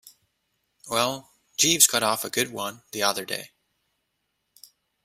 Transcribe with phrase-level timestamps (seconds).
[0.89, 3.51] Well, Jeeves got off a good one the other day.